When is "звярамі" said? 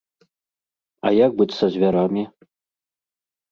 1.77-2.23